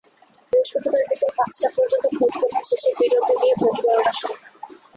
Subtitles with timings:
[0.53, 4.43] বৃহস্পতিবার বিকেল পাঁচটা পর্যন্ত ভোট গ্রহণ শেষে বিরতি দিয়ে ভোট গণনা শুরু হয়।